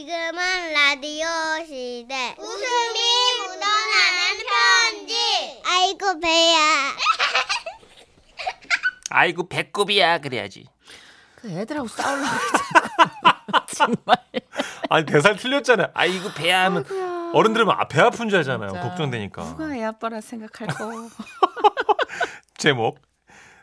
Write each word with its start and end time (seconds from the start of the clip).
지금은 0.00 0.72
라디오 0.74 1.26
시대. 1.64 2.34
웃음이 2.38 2.98
묻어나는 3.40 4.44
편지. 4.46 5.14
아이고, 5.64 6.20
배야. 6.20 6.58
아이고 9.08 9.48
배꼽이야 9.48 10.18
그래야지. 10.18 10.66
그 11.36 11.48
애들하고 11.48 11.88
싸우려고. 11.88 12.28
정말. 13.74 14.18
아니 14.90 15.06
대사를 15.06 15.38
틀렸잖아요. 15.38 15.88
아이고 15.94 16.30
배야 16.34 16.64
하면 16.66 16.84
어른들은 17.32 17.70
아, 17.70 17.88
배 17.88 18.02
아픈 18.02 18.28
줄 18.28 18.36
알잖아요. 18.40 18.72
진짜. 18.72 18.88
걱정되니까. 18.88 19.44
누가 19.44 19.74
애 19.74 19.82
아빠라 19.82 20.20
생각할 20.20 20.68
거. 20.76 21.08
제목 22.58 22.98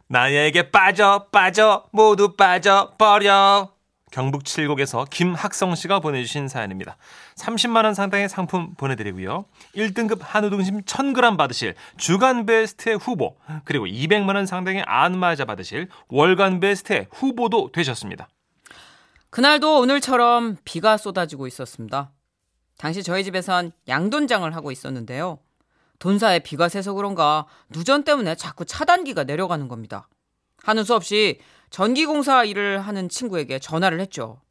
나에게 0.07 0.71
빠져 0.71 1.27
빠져 1.31 1.86
모두 1.91 2.36
빠져 2.36 2.95
버려 2.97 3.73
경북 4.14 4.45
칠곡에서 4.45 5.07
김학성 5.09 5.73
씨가 5.73 6.00
보내주신 6.00 6.48
사연입니다. 6.48 6.98
30만 7.36 7.84
원 7.84 7.96
상당의 7.96 8.29
상품 8.29 8.75
보내드리고요. 8.75 9.46
1등급 9.75 10.19
한우 10.21 10.51
등심 10.51 10.83
1000g 10.83 11.36
받으실 11.36 11.74
주간 11.97 12.46
베스트 12.46 12.91
후보 12.91 13.36
그리고 13.65 13.88
200만 13.88 14.36
원 14.36 14.46
상당의 14.46 14.83
안마자 14.86 15.46
받으실 15.46 15.88
월간 16.10 16.60
베스트 16.60 17.07
후보도 17.11 17.71
되셨습니다. 17.71 18.28
그날도 19.32 19.79
오늘처럼 19.79 20.57
비가 20.64 20.97
쏟아지고 20.97 21.47
있었습니다. 21.47 22.11
당시 22.77 23.02
저희 23.02 23.24
집에선 23.24 23.71
양돈장을 23.88 24.55
하고 24.55 24.71
있었는데요. 24.71 25.39
돈사에 25.97 26.38
비가 26.39 26.69
새서 26.69 26.93
그런가 26.93 27.47
누전 27.69 28.04
때문에 28.04 28.36
자꾸 28.36 28.64
차단기가 28.64 29.24
내려가는 29.24 29.68
겁니다. 29.68 30.07
하는 30.64 30.84
수 30.84 30.96
없이 30.96 31.40
전기공사 31.70 32.45
일을 32.45 32.80
하는 32.80 33.09
친구에게 33.09 33.59
전화를 33.59 34.00
했죠. 34.00 34.42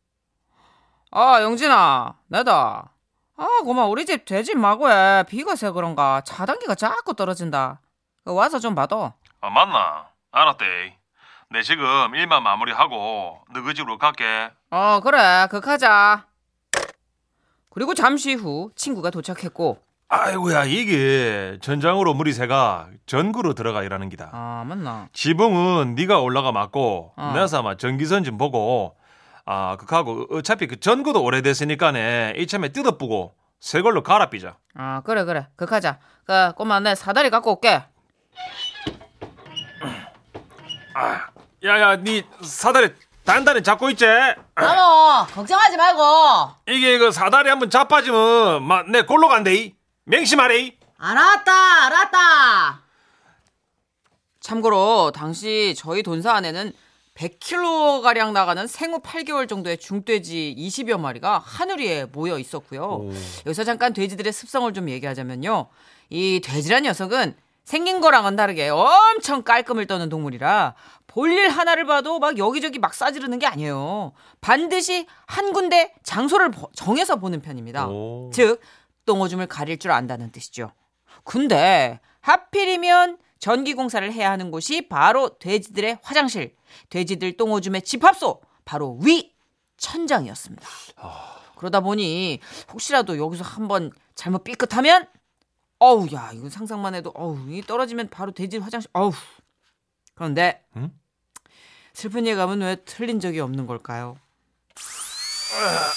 아, 1.11 1.43
영진아, 1.43 2.15
내다. 2.29 2.93
아, 3.37 3.47
고마 3.65 3.87
우리 3.87 4.05
집 4.07 4.25
돼지 4.25 4.55
마구에 4.55 5.25
비가 5.29 5.57
새 5.57 5.71
그런가 5.71 6.21
차단기가 6.21 6.75
자꾸 6.75 7.15
떨어진다. 7.15 7.81
그 8.25 8.33
와서 8.35 8.59
좀 8.59 8.75
봐도. 8.75 9.13
아 9.41 9.51
맞나? 9.51 10.07
알았대. 10.31 10.99
내 11.51 11.63
지금 11.63 12.15
일만 12.15 12.43
마무리하고 12.43 13.41
너희 13.53 13.75
집으로 13.75 13.99
갈게. 13.99 14.51
어, 14.71 15.01
그래, 15.01 15.47
극하자. 15.51 16.27
그리고 17.71 17.95
잠시 17.95 18.35
후 18.35 18.71
친구가 18.77 19.11
도착했고, 19.11 19.79
아이고야 20.23 20.65
이게 20.65 21.57
전장으로 21.63 22.13
물이 22.13 22.35
새가 22.35 22.89
전구로 23.07 23.55
들어가 23.55 23.83
일하는 23.83 24.11
기다. 24.11 24.29
아, 24.33 24.63
맞나? 24.67 25.09
지붕은 25.15 25.95
네가 25.95 26.21
올라가 26.21 26.53
맞고 26.53 27.15
어. 27.17 27.33
내가 27.35 27.47
아마 27.59 27.79
전기선 27.79 28.23
좀 28.23 28.37
보고 28.37 28.95
아 29.47 29.79
그하고 29.79 30.27
어차피 30.31 30.67
그 30.67 30.79
전구도 30.79 31.23
오래됐으니까네 31.23 32.35
이참에 32.37 32.69
뜯어뿌고 32.69 33.33
새 33.59 33.81
걸로 33.81 34.03
갈아 34.03 34.29
삐자. 34.29 34.57
아, 34.75 35.01
그래, 35.05 35.25
그래, 35.25 35.47
극하자. 35.57 35.99
그, 36.27 36.53
꼬마, 36.57 36.81
내 36.81 36.95
사다리 36.95 37.31
갖고 37.31 37.53
올게. 37.53 37.83
야야 41.65 41.97
네 41.97 42.23
사다리 42.43 42.93
단단히 43.25 43.63
잡고 43.63 43.89
있지? 43.91 44.05
어머, 44.57 45.27
걱정하지 45.33 45.77
말고. 45.77 46.03
이게 46.69 46.99
그 46.99 47.13
사다리 47.13 47.49
한번 47.49 47.71
자빠지면 47.71 48.63
막 48.65 48.89
내 48.91 49.03
골로 49.03 49.29
간대. 49.29 49.73
맹심하래. 50.05 50.73
알았다, 50.99 51.87
알았다. 51.87 52.83
참고로 54.41 55.13
당시 55.15 55.75
저희 55.77 56.03
돈사 56.03 56.33
안에는 56.35 56.73
100kg 57.15 58.03
가량 58.03 58.33
나가는 58.33 58.67
생후 58.67 59.01
8개월 59.01 59.49
정도의 59.49 59.79
중돼지 59.79 60.55
20여 60.59 60.99
마리가 60.99 61.39
하늘위에 61.39 62.07
모여 62.07 62.39
있었고요. 62.39 63.09
여기서 63.47 63.65
잠깐 63.65 63.93
돼지들의 63.93 64.33
습성을 64.33 64.73
좀 64.73 64.89
얘기하자면요. 64.89 65.69
이 66.11 66.41
돼지란 66.43 66.85
녀석은 66.85 67.37
생긴 67.65 68.01
거랑은 68.01 68.35
다르게 68.35 68.71
엄청 68.71 69.43
깔끔을 69.43 69.87
떠는 69.87 70.09
동물이라 70.09 70.75
볼일 71.07 71.49
하나를 71.49 71.85
봐도 71.85 72.19
막 72.19 72.37
여기저기 72.39 72.81
막 72.81 72.93
싸지르는 72.95 73.39
게 73.39 73.47
아니에요. 73.47 74.13
반드시 74.41 75.07
한 75.27 75.53
군데 75.53 75.95
장소를 76.03 76.51
버- 76.51 76.71
정해서 76.75 77.17
보는 77.17 77.41
편입니다. 77.41 77.87
오. 77.89 78.31
즉 78.35 78.61
똥오줌을 79.05 79.47
가릴 79.47 79.79
줄 79.79 79.91
안다는 79.91 80.31
뜻이죠. 80.33 80.73
근데 81.25 82.01
하필이면 82.21 83.19
전기 83.39 83.75
공사를 83.75 84.11
해야 84.13 84.31
하는 84.31 84.51
곳이 84.51 84.89
바로 84.89 85.39
돼지들의 85.39 85.99
화장실, 86.03 86.55
돼지들 86.91 87.37
똥오줌의 87.37 87.83
집합소, 87.83 88.41
바로 88.65 88.99
위 89.03 89.35
천장이었습니다. 89.77 90.67
그러다 91.57 91.81
보니 91.81 92.41
혹시라도 92.73 93.19
여기서 93.19 93.45
한번 93.45 93.91
잘못 94.15 94.45
삐끗하면 94.45 95.07
어우 95.79 96.07
야 96.13 96.31
이거 96.33 96.49
상상만 96.49 96.95
해도 96.95 97.11
어우 97.15 97.51
이 97.51 97.63
떨어지면 97.63 98.09
바로 98.09 98.31
돼지 98.33 98.59
화장실 98.59 98.89
어우 98.93 99.13
그런데 100.15 100.65
응? 100.77 100.93
슬픈 101.93 102.27
예감은 102.27 102.61
왜 102.61 102.77
틀린 102.85 103.19
적이 103.21 103.41
없는 103.41 103.67
걸까요? 103.67 104.17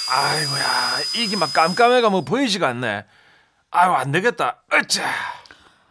아이고야 0.10 1.00
이게 1.16 1.38
막 1.38 1.54
깜깜해가 1.54 2.10
뭐 2.10 2.22
보이지가 2.22 2.68
않네. 2.70 3.06
아유 3.72 3.92
안 3.92 4.12
되겠다. 4.12 4.64
으짜. 4.74 5.04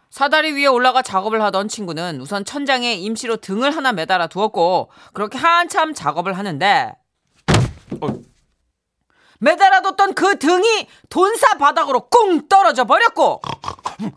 사다리 0.09 0.53
위에 0.53 0.67
올라가 0.67 1.01
작업을 1.01 1.41
하던 1.41 1.67
친구는 1.67 2.21
우선 2.21 2.45
천장에 2.45 2.93
임시로 2.93 3.37
등을 3.37 3.75
하나 3.75 3.91
매달아 3.91 4.27
두었고 4.27 4.89
그렇게 5.13 5.37
한참 5.37 5.93
작업을 5.93 6.37
하는데 6.37 6.93
어. 8.01 8.07
매달아뒀던 9.39 10.13
그 10.13 10.39
등이 10.39 10.87
돈사 11.09 11.57
바닥으로 11.57 12.07
꿍 12.07 12.47
떨어져 12.47 12.85
버렸고 12.85 13.41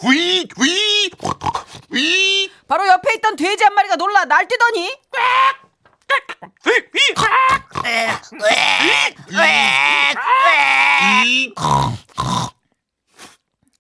위, 0.09 0.49
위, 0.61 1.11
위, 1.91 2.51
바로 2.69 2.87
옆에 2.87 3.15
있던 3.15 3.37
돼지 3.37 3.65
한 3.65 3.75
마리가 3.75 3.97
놀라 3.97 4.25
날뛰더니. 4.25 4.81
위. 6.67 6.88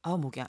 아 0.02 0.16
목이야 0.16 0.46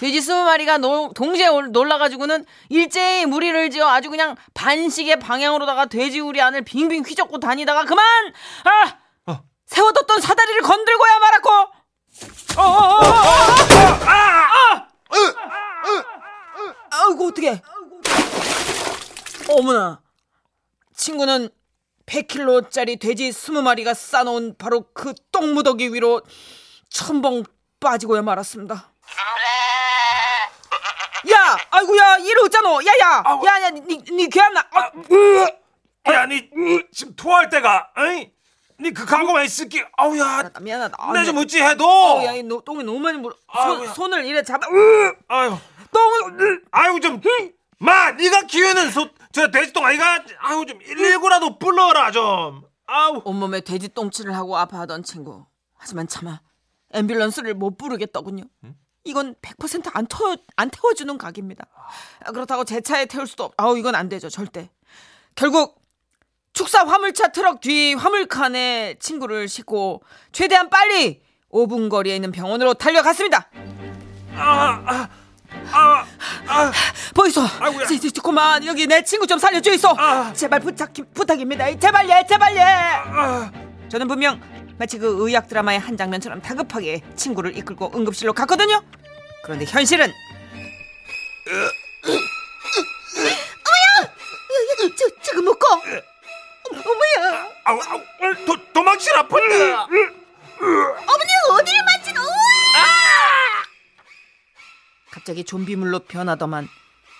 돼지 0.00 0.20
스무 0.20 0.44
마리가 0.44 0.78
노- 0.78 1.12
동시에 1.14 1.46
올- 1.48 1.72
놀라가지고는 1.72 2.46
일제히 2.70 3.26
무리를 3.26 3.68
지어 3.70 3.86
아주 3.88 4.08
그냥 4.08 4.34
반시계 4.54 5.18
방향으로다가 5.20 5.86
돼지 5.86 6.20
우리 6.20 6.40
안을 6.40 6.62
빙빙 6.62 7.02
휘젓고 7.04 7.38
다니다가 7.38 7.84
그만 7.84 8.04
아 8.64 8.96
어. 9.30 9.40
세워뒀던 9.66 10.20
사다리를 10.20 10.62
건들고야 10.62 11.18
말았고 11.18 11.50
어, 11.50 12.62
어, 12.62 12.62
어, 12.62 13.02
어, 15.10 15.26
어, 16.56 16.74
아이고 16.90 17.26
어떡해 17.28 17.62
어머나 19.50 20.00
친구는 21.00 21.48
100kg짜리 22.04 23.00
돼지 23.00 23.30
20마리가 23.30 23.94
싸놓은 23.94 24.56
바로 24.58 24.84
그 24.92 25.14
똥무더기 25.32 25.94
위로 25.94 26.20
첨벙 26.90 27.44
빠지고야 27.80 28.20
말았습니다. 28.22 28.74
야, 31.32 31.56
아이고야, 31.70 32.18
이리 32.18 32.34
어쩌노? 32.44 32.80
야야, 32.86 33.24
야야, 33.46 33.70
니니 33.70 34.28
귀한나? 34.28 34.66
아, 34.72 36.12
야, 36.12 36.26
니 36.26 36.50
지금 36.92 37.14
토할 37.16 37.48
때가, 37.48 37.90
어이? 37.96 38.30
니그 38.80 39.04
광고만 39.06 39.44
있을게. 39.44 39.86
아우야, 39.96 40.50
미안하다. 40.60 40.96
아, 40.98 41.12
내좀 41.12 41.34
네. 41.36 41.42
어찌 41.42 41.62
해도. 41.62 41.86
어, 41.86 42.24
야, 42.24 42.32
이 42.32 42.42
노- 42.42 42.62
똥이 42.62 42.82
너무 42.84 42.98
많이 42.98 43.18
물어. 43.18 43.34
아이고야. 43.48 43.86
손, 43.88 43.94
손을 43.94 44.24
이래 44.24 44.42
잡아. 44.42 44.66
아유, 45.28 45.56
똥을. 45.92 46.62
아유 46.70 47.00
좀, 47.00 47.20
마, 47.80 48.10
네가 48.12 48.42
키우는 48.42 48.90
소, 48.90 49.08
저 49.32 49.50
돼지똥 49.50 49.84
아이가, 49.84 50.22
아유 50.40 50.64
좀 50.68 50.78
119라도 50.78 51.58
불러라 51.58 52.10
좀. 52.10 52.62
아우. 52.86 53.22
온몸에 53.24 53.60
돼지 53.62 53.88
똥칠을 53.88 54.36
하고 54.36 54.56
아파하던 54.58 55.02
친구. 55.02 55.46
하지만 55.74 56.06
차마 56.06 56.40
앰뷸런스를 56.92 57.54
못 57.54 57.78
부르겠더군요. 57.78 58.44
이건 59.04 59.34
100%안 59.36 60.06
태워, 60.06 60.36
안 60.56 60.68
태워주는 60.68 61.16
각입니다. 61.16 61.64
아, 62.24 62.32
그렇다고 62.32 62.64
제 62.64 62.82
차에 62.82 63.06
태울 63.06 63.26
수도 63.26 63.44
없. 63.44 63.54
아우 63.56 63.78
이건 63.78 63.94
안 63.94 64.10
되죠 64.10 64.28
절대. 64.28 64.70
결국 65.34 65.80
축사 66.52 66.84
화물차 66.84 67.28
트럭 67.28 67.60
뒤 67.62 67.94
화물칸에 67.94 68.96
친구를 69.00 69.48
싣고 69.48 70.02
최대한 70.32 70.68
빨리 70.68 71.22
5분 71.50 71.88
거리에 71.88 72.14
있는 72.14 72.30
병원으로 72.30 72.74
달려갔습니다. 72.74 73.48
아, 74.34 74.82
아, 74.86 75.08
아, 75.72 76.04
아, 76.46 76.72
보이소. 77.14 77.42
지- 77.86 78.10
그만 78.20 78.64
여기 78.66 78.86
내 78.86 79.02
친구 79.02 79.26
좀 79.26 79.38
살려주이소. 79.38 79.88
아. 79.96 80.32
제발 80.34 80.60
부탁 80.60 80.92
부탁입니다. 81.14 81.66
제발 81.78 82.08
예, 82.08 82.24
제발 82.28 82.56
예. 82.56 82.60
아. 82.62 83.50
저는 83.88 84.08
분명 84.08 84.40
마치 84.78 84.98
그 84.98 85.16
의학 85.26 85.48
드라마의 85.48 85.78
한 85.78 85.96
장면처럼 85.96 86.40
다급하게 86.42 87.00
친구를 87.16 87.56
이끌고 87.56 87.92
응급실로 87.94 88.32
갔거든요. 88.32 88.82
그런데 89.44 89.64
현실은 89.66 90.12
어머야, 93.66 94.94
저 94.96 95.22
지금 95.22 95.44
먹고 95.44 95.66
어머야. 96.72 97.48
아우 97.64 97.80
아우 97.88 98.00
도, 98.46 98.72
도망치라 98.72 99.26
펀드. 99.26 99.72
어머니 99.72 101.30
어디를 101.52 101.84
만지노? 101.84 102.20
갑자기 105.30 105.44
좀비물로 105.44 106.00
변하더만 106.00 106.68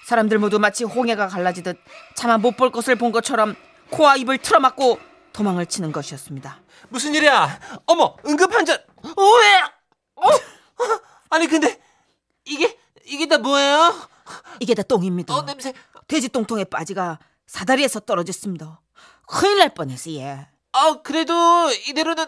사람들 0.04 0.38
모두 0.38 0.58
마치 0.58 0.82
홍해가 0.82 1.28
갈라지듯 1.28 1.78
차마 2.16 2.38
못 2.38 2.56
볼 2.56 2.72
것을 2.72 2.96
본 2.96 3.12
것처럼 3.12 3.54
코와 3.90 4.16
입을 4.16 4.38
틀어막고 4.38 4.98
도망을 5.32 5.66
치는 5.66 5.92
것이었습니다. 5.92 6.60
무슨 6.88 7.14
일이야? 7.14 7.60
어머, 7.86 8.16
응급 8.26 8.52
환자. 8.52 8.74
어, 8.74 9.22
왜? 9.22 9.60
어? 10.16 10.28
아니 11.30 11.46
근데 11.46 11.80
이게 12.44 12.76
이게 13.04 13.28
다 13.28 13.38
뭐예요? 13.38 13.94
이게 14.58 14.74
다 14.74 14.82
똥입니다. 14.82 15.32
어 15.32 15.44
냄새. 15.44 15.72
돼지 16.08 16.28
똥통의 16.30 16.64
빠지가 16.64 17.20
사다리에서 17.46 18.00
떨어졌습니다. 18.00 18.80
큰일 19.28 19.58
날 19.58 19.72
뻔했어 19.72 20.10
얘. 20.10 20.48
아 20.72 20.96
그래도 21.04 21.70
이대로는 21.86 22.26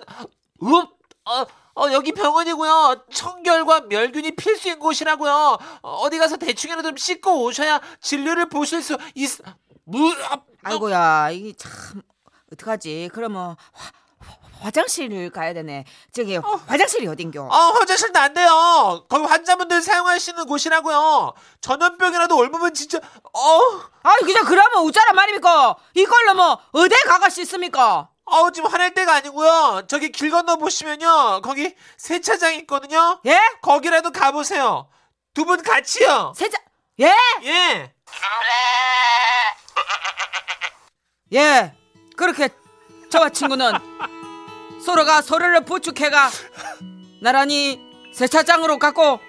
읍. 0.62 1.02
어, 1.24 1.46
어 1.74 1.90
여기 1.92 2.12
병원이고요. 2.12 3.04
청결과 3.12 3.82
멸균이 3.88 4.36
필수인 4.36 4.78
곳이라고요. 4.78 5.58
어, 5.82 5.90
어디 6.02 6.18
가서 6.18 6.36
대충이라도 6.36 6.88
좀 6.90 6.96
씻고 6.96 7.44
오셔야 7.44 7.80
진료를 8.00 8.48
보실 8.48 8.82
수 8.82 8.98
있. 9.14 9.30
무. 9.84 10.12
아, 10.30 10.38
아이고야 10.64 11.30
이게 11.30 11.52
참 11.56 12.02
어떡하지? 12.52 13.10
그러면 13.12 13.56
화, 13.72 13.90
화장실을 14.60 15.30
가야 15.30 15.52
되네. 15.54 15.84
저기 16.12 16.36
화장실이 16.36 17.08
어딘겨? 17.08 17.48
아 17.50 17.56
화장실도 17.78 18.18
안 18.20 18.32
돼요. 18.32 19.04
거기 19.08 19.24
환자분들 19.26 19.82
사용하시는 19.82 20.46
곳이라고요. 20.46 21.32
전염병이라도 21.60 22.36
옮으면 22.36 22.74
진짜 22.74 22.98
어. 22.98 23.60
아이 24.04 24.18
그냥 24.20 24.44
그러면 24.44 24.86
어쩌란 24.86 25.16
말입니까? 25.16 25.76
이걸로 25.94 26.34
뭐 26.34 26.58
어디 26.72 26.94
가가 27.06 27.28
씻습니까? 27.28 28.08
아우 28.26 28.52
지금 28.52 28.70
화낼 28.70 28.94
때가 28.94 29.14
아니고요. 29.16 29.82
저기 29.88 30.10
길 30.12 30.30
건너 30.30 30.56
보시면요. 30.56 31.42
거기 31.42 31.74
세차장 31.96 32.54
있거든요. 32.56 33.20
예? 33.26 33.38
거기라도 33.62 34.10
가보세요. 34.12 34.88
두 35.34 35.44
분 35.44 35.62
같이요. 35.62 36.32
세자 36.36 36.58
예? 37.00 37.14
예. 37.44 37.92
예. 41.34 41.74
그렇게 42.16 42.48
저와 43.10 43.30
친구는 43.30 43.72
서로가 44.84 45.22
서로를 45.22 45.64
부축해가 45.64 46.30
나란히 47.22 47.80
세차장으로 48.14 48.78
갔고 48.78 49.20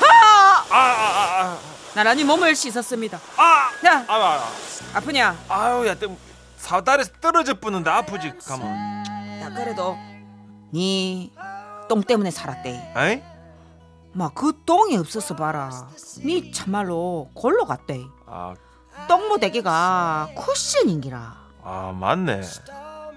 아! 0.00 0.64
아, 0.70 0.78
아, 0.78 1.58
나란히 1.94 2.24
몸을 2.24 2.54
씻었습니다. 2.54 3.20
아, 3.36 3.70
야, 3.84 4.04
아, 4.08 4.14
아, 4.14 4.52
아프냐? 4.94 5.36
아, 5.48 5.64
아유, 5.64 5.86
야, 5.86 5.94
또 5.94 6.16
사다리에서 6.58 7.12
떨어져 7.20 7.54
뿌는데 7.54 7.90
아프지, 7.90 8.32
가만. 8.46 8.68
야, 9.42 9.50
그래도 9.54 9.96
니 10.72 11.32
똥 11.88 12.02
때문에 12.02 12.30
살았대. 12.30 12.92
에이? 12.98 13.22
막그 14.12 14.60
똥이 14.66 14.94
없었어 14.98 15.34
봐라. 15.36 15.70
니 16.22 16.52
참말로 16.52 17.30
골로 17.32 17.64
갔대. 17.64 18.02
아, 18.26 18.52
똥무대기가 19.08 20.28
쿠션인기라. 20.36 21.34
아, 21.64 21.94
맞네. 21.98 22.42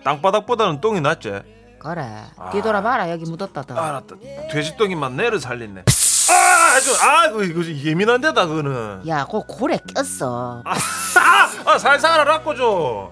땅바닥보다는 0.06 0.80
똥이 0.80 1.02
낫지. 1.02 1.42
그래. 1.80 2.24
뒤돌아봐라 2.54 3.10
여기 3.12 3.26
묻었다더. 3.30 3.76
알았다. 3.76 4.16
돼지똥이 4.52 4.96
맞네를 4.96 5.42
살렸네. 5.42 5.82
아, 6.30 6.76
아주, 6.78 6.94
아, 7.04 7.26
이거, 7.26 7.44
이거 7.44 7.90
예민한 7.90 8.22
데다, 8.22 8.46
그거는. 8.46 9.06
야, 9.08 9.26
그 9.30 9.42
골에 9.46 9.80
꼈어. 9.94 10.64
아, 10.64 10.74
아, 11.66 11.78
살살 11.78 12.22
알았고 12.22 12.56
줘. 12.56 13.12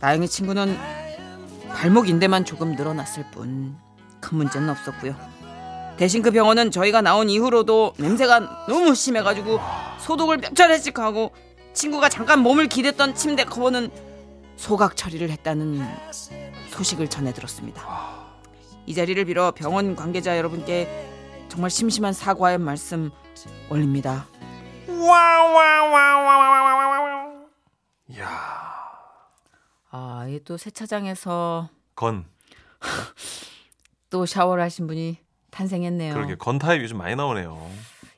다행히 0.00 0.28
친구는 0.28 0.76
발목 1.74 2.08
인대만 2.08 2.44
조금 2.44 2.74
늘어났을 2.74 3.24
뿐 3.32 3.76
큰 4.20 4.38
문제는 4.38 4.68
없었고요. 4.70 5.14
대신 5.96 6.22
그 6.22 6.30
병원은 6.30 6.70
저희가 6.70 7.02
나온 7.02 7.28
이후로도 7.28 7.94
냄새가 7.98 8.66
너무 8.68 8.94
심해가지고 8.94 9.58
소독을 10.00 10.38
몇 10.38 10.54
차례씩 10.54 10.98
하고 10.98 11.32
친구가 11.72 12.08
잠깐 12.08 12.40
몸을 12.40 12.68
기댔던 12.68 13.14
침대 13.14 13.44
커버는 13.44 13.90
소각 14.56 14.96
처리를 14.96 15.30
했다는 15.30 15.84
소식을 16.70 17.08
전해 17.08 17.32
들었습니다. 17.32 17.82
이 18.86 18.94
자리를 18.94 19.24
빌어 19.24 19.52
병원 19.52 19.96
관계자 19.96 20.36
여러분께 20.38 21.06
정말 21.48 21.70
심심한 21.70 22.12
사과의 22.12 22.58
말씀 22.58 23.10
올립니다. 23.70 24.26
야, 28.18 28.67
아, 29.90 30.26
이또 30.28 30.56
세차장에서 30.56 31.68
건. 31.94 32.24
또 34.10 34.26
샤워를 34.26 34.62
하신 34.64 34.86
분이 34.86 35.18
탄생했네요. 35.50 36.14
그러게 36.14 36.36
건 36.36 36.58
타입 36.58 36.82
요즘 36.82 36.98
많이 36.98 37.16
나오네요. 37.16 37.68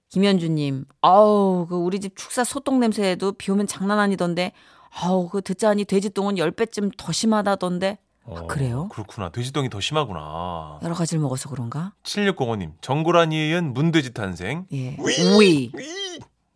김현주님, 0.08 0.86
아우 1.02 1.66
그 1.68 1.76
우리 1.76 2.00
집 2.00 2.16
축사 2.16 2.42
소똥 2.42 2.80
냄새도 2.80 3.32
비 3.32 3.50
오면 3.52 3.68
장난 3.68 3.98
아니던데, 3.98 4.52
아우 4.90 5.28
그 5.28 5.40
듣자니 5.40 5.84
돼지똥은 5.84 6.38
열 6.38 6.50
배쯤 6.50 6.90
더 6.96 7.12
심하다던데. 7.12 7.98
아, 8.26 8.42
그래요? 8.46 8.88
그렇구나. 8.90 9.30
돼지똥이 9.30 9.70
더 9.70 9.80
심하구나. 9.80 10.78
여러 10.82 10.94
가지를 10.94 11.20
먹어서 11.20 11.48
그런가? 11.48 11.94
7605님, 12.02 12.72
정고라니에 12.80 13.40
의한 13.40 13.72
문돼지 13.72 14.12
탄생. 14.12 14.66
예, 14.72 14.96
위 15.38 15.72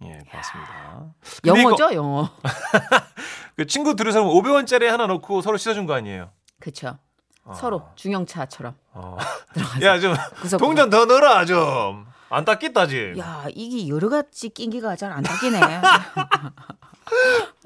예, 0.03 0.19
맞습니다. 0.33 1.15
영어죠, 1.47 1.95
영어. 1.95 2.29
그 3.57 3.67
친구 3.67 3.95
들으서는 3.97 4.29
500원짜리 4.29 4.87
하나 4.87 5.07
넣고 5.07 5.41
서로 5.41 5.57
씻어준 5.57 5.87
거 5.87 5.95
아니에요? 5.95 6.31
그렇죠. 6.61 6.99
어. 7.45 7.55
서로 7.55 7.89
중형차처럼. 7.95 8.75
어. 8.93 9.17
들어가서. 9.55 9.83
야, 9.83 9.99
좀 10.01 10.15
구석구석. 10.15 10.61
동전 10.61 10.91
더 10.91 11.05
넣어라 11.05 11.45
좀. 11.45 12.07
안 12.31 12.45
닦겠다 12.45 12.87
지. 12.89 13.15
야, 13.19 13.47
이게 13.55 13.87
여러 13.89 14.09
가지 14.09 14.49
낀기가 14.49 14.97
잘 14.97 15.13
안 15.13 15.23
닦이네. 15.23 15.61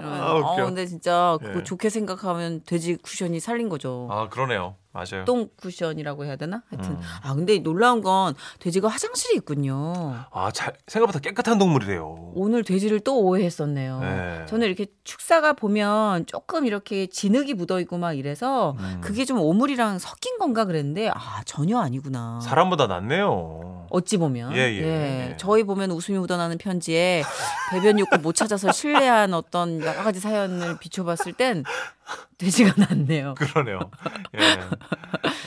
아. 0.01 0.33
어, 0.33 0.57
근데 0.57 0.85
진짜 0.87 1.39
그거 1.41 1.61
예. 1.61 1.65
좋게 1.65 1.91
생각하면 1.91 2.61
돼지 2.67 2.97
쿠션이 2.97 3.41
살린 3.41 3.69
거죠. 3.69 4.09
아, 4.11 4.29
그러네요. 4.29 4.77
맞아요. 4.93 5.25
똥 5.27 5.49
쿠션이라고 5.57 6.25
해야 6.25 6.37
되나? 6.37 6.63
하여튼 6.71 6.93
음. 6.93 7.01
아 7.23 7.35
근데 7.35 7.59
놀라운 7.59 8.01
건 8.01 8.35
돼지가 8.59 8.89
화장실이 8.89 9.37
있군요. 9.37 10.25
아, 10.33 10.51
잘 10.51 10.73
생각보다 10.87 11.19
깨끗한 11.21 11.59
동물이래요. 11.59 12.33
오늘 12.35 12.65
돼지를 12.65 13.01
또 13.01 13.21
오해했었네요. 13.21 14.01
네. 14.01 14.47
저는 14.47 14.67
이렇게 14.67 14.87
축사가 15.05 15.53
보면 15.53 16.27
조금 16.27 16.67
이렇게 16.67 17.07
진흙이 17.07 17.55
묻어 17.55 17.81
있고 17.81 17.99
막 17.99 18.15
이래서 18.15 18.77
음. 18.79 19.01
그게 19.03 19.25
좀 19.25 19.39
오물이랑 19.39 19.99
섞인 19.99 20.39
건가 20.39 20.65
그랬는데 20.65 21.11
아 21.15 21.43
전혀 21.45 21.79
아니구나. 21.79 22.41
사람보다 22.41 22.87
낫네요. 22.87 23.87
어찌 23.91 24.17
보면 24.19 24.53
예, 24.55 24.59
예, 24.59 24.83
예. 25.31 25.37
저희 25.39 25.65
보면 25.65 25.91
웃음이 25.91 26.19
묻어나는 26.19 26.59
편지에 26.59 27.23
배변 27.71 27.99
욕구 27.99 28.19
못 28.19 28.35
찾아서 28.35 28.71
신뢰한 28.71 29.33
어떤 29.33 29.81
여러 29.81 30.03
가지 30.03 30.21
사연을 30.21 30.79
비춰봤을 30.79 31.33
땐 31.33 31.65
돼지가 32.39 32.75
낫네요. 32.77 33.35
그러네요. 33.35 33.79
예. 34.39 34.53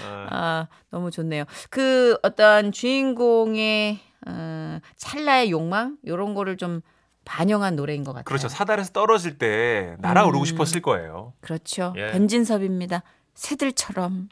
어, 0.06 0.27
아, 0.30 0.68
너무 0.89 1.12
좋네요. 1.12 1.46
그 1.70 2.18
어떤 2.24 2.72
주인공의 2.72 4.00
어, 4.27 4.80
찰나의 4.98 5.51
욕망 5.51 5.98
이런 6.03 6.34
거를 6.34 6.58
좀 6.58 6.82
반영한 7.25 7.75
노래인 7.75 8.03
것 8.03 8.12
같아요. 8.13 8.24
그렇죠. 8.25 8.48
사달에서 8.48 8.91
떨어질 8.91 9.38
때 9.38 9.96
날아오르고 10.00 10.44
음. 10.44 10.46
싶었을 10.46 10.82
거예요. 10.82 11.34
그렇죠. 11.41 11.94
예. 11.98 12.12
변진섭입니다. 12.12 13.03
새들처럼. 13.36 14.30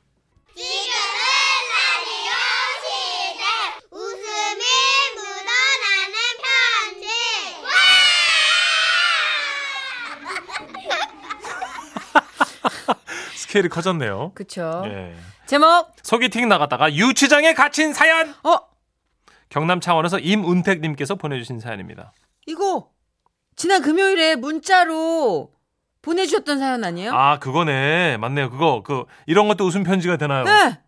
지금은 0.55 0.69
라디오 1.71 2.31
시대 2.83 3.43
웃음이 3.91 4.63
묻어나는 5.15 6.05
편지 6.43 7.07
스케일이 13.49 13.67
커졌네요. 13.67 14.33
그렇죠. 14.35 14.83
예. 14.85 15.15
제목 15.47 15.91
소개팅 16.03 16.47
나갔다가 16.47 16.93
유치장에 16.93 17.55
갇힌 17.55 17.93
사연. 17.93 18.29
어 18.43 18.59
경남 19.49 19.79
창원에서 19.81 20.19
임운택님께서 20.19 21.15
보내주신 21.15 21.59
사연입니다. 21.59 22.13
이거 22.45 22.91
지난 23.55 23.81
금요일에 23.81 24.35
문자로 24.35 25.51
보내주셨던 26.03 26.59
사연 26.59 26.83
아니에요? 26.83 27.11
아 27.11 27.39
그거네 27.39 28.17
맞네요. 28.17 28.51
그거 28.51 28.83
그 28.85 29.05
이런 29.25 29.47
것도 29.47 29.65
웃음 29.65 29.81
편지가 29.81 30.17
되나요? 30.17 30.43
네. 30.43 30.79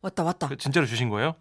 왔다 0.00 0.22
왔다. 0.22 0.46
그 0.46 0.56
진짜로 0.56 0.86
주신 0.86 1.08
거예요? 1.08 1.34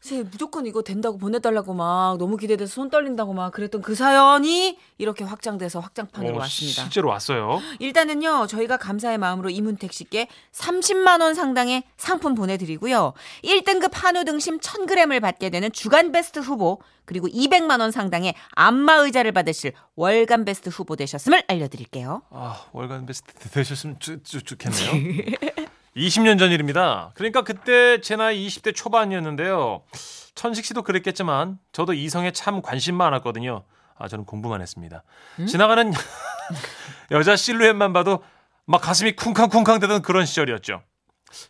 쟤 0.00 0.22
무조건 0.22 0.64
이거 0.66 0.82
된다고 0.82 1.18
보내달라고 1.18 1.74
막 1.74 2.16
너무 2.18 2.36
기대돼서 2.36 2.72
손 2.72 2.88
떨린다고 2.88 3.34
막 3.34 3.52
그랬던 3.52 3.82
그 3.82 3.94
사연이 3.94 4.78
이렇게 4.96 5.24
확장돼서 5.24 5.80
확장판으로 5.80 6.36
어, 6.36 6.38
왔습니다. 6.40 6.82
실제로 6.82 7.08
왔어요. 7.08 7.60
일단은요, 7.78 8.46
저희가 8.46 8.76
감사의 8.76 9.18
마음으로 9.18 9.50
이문택 9.50 9.92
씨께 9.92 10.28
30만 10.52 11.20
원 11.20 11.34
상당의 11.34 11.82
상품 11.96 12.34
보내드리고요. 12.34 13.12
1등급 13.44 13.90
한우 13.92 14.24
등심 14.24 14.60
1000g을 14.60 15.20
받게 15.20 15.50
되는 15.50 15.70
주간 15.72 16.12
베스트 16.12 16.38
후보, 16.38 16.80
그리고 17.04 17.26
200만 17.26 17.80
원 17.80 17.90
상당의 17.90 18.34
안마 18.52 18.94
의자를 18.96 19.32
받으실 19.32 19.72
월간 19.96 20.44
베스트 20.44 20.68
후보 20.68 20.94
되셨음을 20.94 21.42
알려드릴게요. 21.48 22.22
아, 22.30 22.64
월간 22.72 23.06
베스트 23.06 23.48
되셨으면 23.50 23.96
좋, 23.98 24.22
좋, 24.24 24.40
좋겠네요. 24.44 24.92
20년 25.98 26.38
전 26.38 26.50
일입니다. 26.52 27.10
그러니까 27.14 27.42
그때 27.42 28.00
제 28.00 28.16
나이 28.16 28.46
20대 28.46 28.74
초반이었는데요. 28.74 29.82
천식 30.34 30.64
씨도 30.64 30.80
그랬겠지만 30.82 31.58
저도 31.72 31.92
이성에 31.92 32.30
참 32.30 32.62
관심 32.62 32.94
많았거든요. 32.94 33.64
아, 33.98 34.08
저는 34.08 34.24
공부만 34.24 34.62
했습니다. 34.62 35.02
지나가는 35.48 35.92
여자 37.10 37.34
실루엣만 37.34 37.92
봐도 37.92 38.22
막 38.64 38.80
가슴이 38.80 39.16
쿵쾅쿵쾅 39.16 39.80
되던 39.80 40.02
그런 40.02 40.24
시절이었죠. 40.24 40.82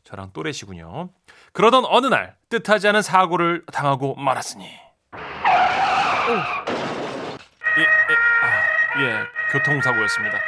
저랑 0.04 0.30
또래시군요. 0.32 1.10
그러던 1.52 1.84
어느 1.86 2.06
날 2.06 2.36
뜻하지 2.48 2.88
않은 2.88 3.02
사고를 3.02 3.64
당하고 3.72 4.14
말았으니. 4.14 4.64
예, 4.64 4.70
예, 7.80 7.86
아, 8.42 9.00
예, 9.02 9.24
교통사고였습니다. 9.52 10.38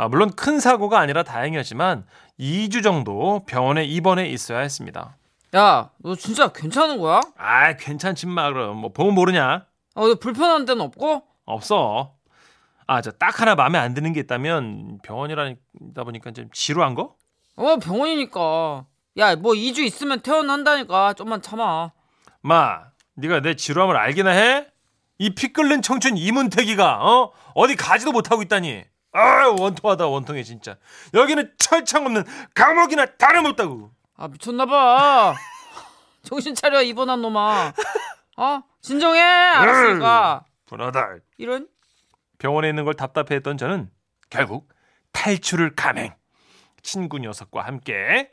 아, 0.00 0.06
물론 0.06 0.30
큰 0.36 0.60
사고가 0.60 1.00
아니라 1.00 1.24
다행이었지만 1.24 2.06
2주 2.38 2.84
정도 2.84 3.44
병원에 3.46 3.84
입원해 3.84 4.28
있어야 4.28 4.60
했습니다. 4.60 5.16
야, 5.56 5.90
너 5.98 6.14
진짜 6.14 6.52
괜찮은 6.52 6.98
거야? 6.98 7.20
아, 7.36 7.72
괜찮지 7.76 8.26
마 8.28 8.48
그럼. 8.52 8.76
뭐 8.76 8.92
보면 8.92 9.14
모르냐? 9.14 9.66
어, 9.96 10.06
너 10.06 10.14
불편한 10.14 10.64
데는 10.66 10.82
없고? 10.84 11.24
없어. 11.46 12.12
아, 12.86 13.00
저 13.02 13.10
딱 13.18 13.40
하나 13.40 13.56
마음에 13.56 13.76
안 13.76 13.92
드는 13.92 14.12
게 14.12 14.20
있다면 14.20 15.00
병원이라다 15.02 16.04
보니까 16.04 16.30
좀 16.30 16.48
지루한 16.52 16.94
거? 16.94 17.16
어, 17.56 17.76
병원이니까. 17.78 18.84
야, 19.16 19.34
뭐 19.34 19.54
2주 19.54 19.78
있으면 19.80 20.22
퇴원한다니까. 20.22 21.14
좀만 21.14 21.42
참아. 21.42 21.90
마, 22.42 22.82
네가 23.16 23.40
내 23.40 23.56
지루함을 23.56 23.96
알기나 23.96 24.30
해? 24.30 24.68
이 25.18 25.30
피 25.34 25.52
끓는 25.52 25.82
청춘 25.82 26.16
이문택이가 26.16 27.00
어 27.04 27.32
어디 27.54 27.74
가지도 27.74 28.12
못하고 28.12 28.42
있다니. 28.42 28.84
아, 29.18 29.48
원통하다 29.58 30.06
원통해 30.06 30.42
진짜. 30.42 30.76
여기는 31.14 31.54
철창 31.58 32.06
없는 32.06 32.24
감옥이나 32.54 33.06
다름없다고. 33.16 33.90
아, 34.16 34.28
미쳤나봐. 34.28 35.34
정신 36.22 36.54
차려, 36.54 36.82
입원한 36.82 37.22
놈아. 37.22 37.72
어? 38.36 38.62
진정해! 38.80 39.20
알았으니까. 39.20 40.44
분하다. 40.66 41.16
이런? 41.38 41.68
병원에 42.38 42.68
있는 42.68 42.84
걸 42.84 42.94
답답해했던 42.94 43.56
저는 43.58 43.90
결국 44.30 44.68
탈출을 45.12 45.74
감행. 45.74 46.14
친구 46.82 47.18
녀석과 47.18 47.62
함께 47.62 48.30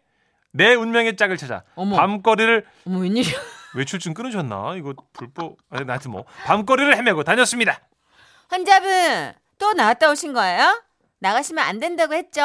내 0.51 0.75
운명의 0.75 1.15
짝을 1.17 1.37
찾아 1.37 1.63
어머. 1.75 1.95
밤거리를 1.97 2.65
어머, 2.85 2.99
웬일이야. 2.99 3.33
외출증 3.75 4.13
끊으셨나? 4.13 4.75
이거 4.77 4.93
불법 5.11 5.57
아니 5.69 5.85
나한테 5.85 6.09
뭐 6.09 6.25
밤거리를 6.45 6.95
헤매고 6.95 7.23
다녔습니다. 7.23 7.79
환자분 8.49 9.33
또 9.65 9.73
나왔다 9.73 10.11
오신 10.11 10.33
거예요? 10.33 10.79
나가시면 11.17 11.65
안 11.65 11.79
된다고 11.79 12.13
했죠? 12.13 12.43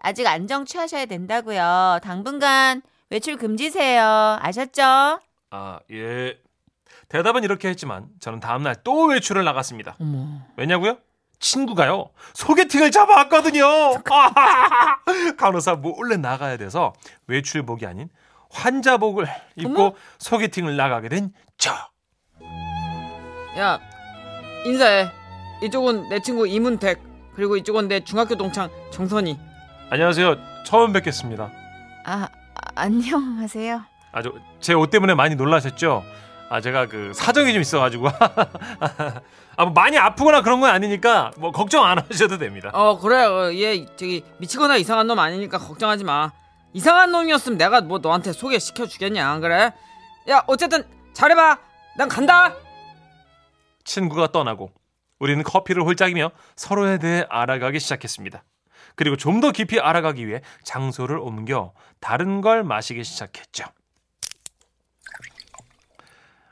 아직 0.00 0.26
안정 0.26 0.66
취하셔야 0.66 1.06
된다고요. 1.06 2.00
당분간 2.02 2.82
외출 3.08 3.38
금지세요. 3.38 4.36
아셨죠? 4.38 5.18
아 5.50 5.78
예. 5.90 6.38
대답은 7.08 7.42
이렇게 7.44 7.68
했지만 7.70 8.08
저는 8.20 8.40
다음 8.40 8.64
날 8.64 8.76
또 8.84 9.04
외출을 9.06 9.44
나갔습니다. 9.44 9.96
어머. 9.98 10.40
왜냐고요? 10.58 10.98
친구가요 11.40 12.10
소개팅을 12.34 12.90
잡아왔거든요. 12.90 13.64
간호사 15.38 15.76
몰래 15.76 16.18
나가야 16.18 16.58
돼서 16.58 16.92
외출복이 17.28 17.86
아닌 17.86 18.10
환자복을 18.50 19.26
입고 19.56 19.82
어머. 19.82 19.94
소개팅을 20.18 20.76
나가게 20.76 21.08
된 21.08 21.32
저. 21.56 21.72
야, 23.56 23.80
인사해. 24.66 25.10
이쪽은 25.66 26.08
내 26.08 26.20
친구 26.20 26.46
이문택. 26.46 27.00
그리고 27.34 27.56
이쪽은 27.56 27.88
내 27.88 28.00
중학교 28.00 28.34
동창 28.34 28.68
정선이. 28.90 29.38
안녕하세요. 29.90 30.36
처음 30.64 30.92
뵙겠습니다. 30.92 31.50
아, 32.04 32.28
아, 32.28 32.28
안녕하세요. 32.74 33.82
아주 34.12 34.34
제 34.60 34.74
옷 34.74 34.90
때문에 34.90 35.14
많이 35.14 35.34
놀라셨죠? 35.36 36.04
아 36.50 36.60
제가 36.60 36.86
그 36.86 37.12
사정이 37.14 37.52
좀 37.54 37.62
있어가지고 37.62 38.08
아, 39.56 39.64
뭐 39.64 39.70
많이 39.72 39.96
아프거나 39.96 40.42
그런 40.42 40.60
건 40.60 40.68
아니니까 40.70 41.30
뭐 41.38 41.50
걱정 41.50 41.84
안 41.84 41.98
하셔도 41.98 42.36
됩니다. 42.36 42.70
어, 42.74 42.98
그래. 42.98 43.24
어, 43.24 43.52
얘 43.54 43.86
저기 43.96 44.22
미치거나 44.38 44.76
이상한 44.76 45.06
놈 45.06 45.18
아니니까 45.18 45.58
걱정하지 45.58 46.04
마. 46.04 46.30
이상한 46.74 47.10
놈이었으면 47.12 47.56
내가 47.58 47.80
뭐 47.82 47.98
너한테 47.98 48.32
소개시켜 48.32 48.86
주겠냐, 48.86 49.26
안 49.30 49.40
그래? 49.40 49.72
야, 50.30 50.42
어쨌든 50.46 50.84
잘해봐. 51.14 51.58
난 51.96 52.08
간다. 52.08 52.54
친구가 53.84 54.28
떠나고 54.32 54.70
우리는 55.22 55.40
커피를 55.44 55.84
홀짝이며 55.84 56.32
서로에 56.56 56.98
대해 56.98 57.24
알아가기 57.30 57.78
시작했습니다. 57.78 58.42
그리고 58.96 59.16
좀 59.16 59.40
더 59.40 59.52
깊이 59.52 59.78
알아가기 59.78 60.26
위해 60.26 60.40
장소를 60.64 61.16
옮겨 61.16 61.72
다른 62.00 62.40
걸 62.40 62.64
마시기 62.64 63.04
시작했죠. 63.04 63.64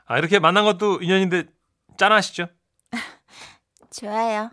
아 0.05 0.17
이렇게 0.17 0.39
만난 0.39 0.63
것도 0.63 1.01
인연인데 1.01 1.43
짠하시죠? 1.97 2.47
좋아요. 3.91 4.49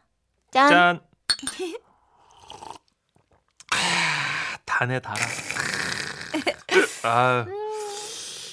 짠. 0.51 0.69
짠. 0.69 1.01
아, 3.71 4.59
다네 4.65 4.99
달아. 5.01 5.17
아, 7.05 7.47